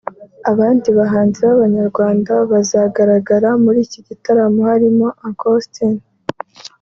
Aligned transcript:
Abandi 0.51 0.87
bahanzi 0.99 1.39
b’abanyarwanda 1.47 2.33
bazagaragara 2.51 3.49
muri 3.63 3.79
iki 3.85 3.99
gitaramo 4.07 4.59
harimo 4.71 5.07
Uncle 5.25 5.47
Austin 5.53 5.95